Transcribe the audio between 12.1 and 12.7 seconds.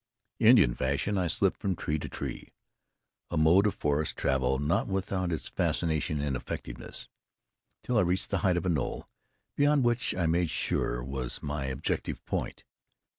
point.